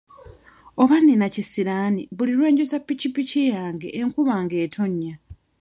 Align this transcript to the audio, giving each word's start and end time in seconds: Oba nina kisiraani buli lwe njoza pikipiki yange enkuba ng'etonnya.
Oba 0.81 0.95
nina 1.05 1.27
kisiraani 1.35 2.01
buli 2.15 2.33
lwe 2.37 2.47
njoza 2.51 2.77
pikipiki 2.87 3.41
yange 3.53 3.87
enkuba 3.99 4.35
ng'etonnya. 4.45 5.13